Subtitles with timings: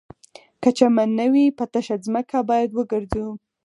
[0.61, 3.27] که چمن نه وي په تشه ځمکه باید وګرځو